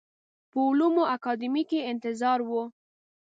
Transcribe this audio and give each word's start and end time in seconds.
په 0.51 0.59
علومو 0.67 1.03
اکاډمۍ 1.15 1.63
کې 1.69 1.77
یې 1.81 1.87
انتظار 1.91 2.39
و. 2.47 2.49